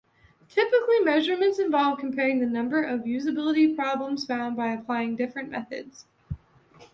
[0.49, 6.05] Typically measurements involve comparing the number of usability problems found by applying different methods.